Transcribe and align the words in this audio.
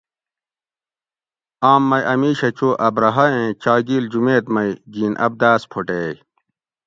آم 1.71 1.81
مئی 1.89 2.03
ا 2.11 2.13
میشہ 2.21 2.49
چو 2.57 2.67
ابرھہ 2.87 3.25
ایں 3.33 3.49
چاگیل 3.63 4.03
جُمیت 4.11 4.45
مئی 4.53 4.69
گِین 4.93 5.13
ابداۤس 5.25 5.61
پھوٹیئے 5.71 6.11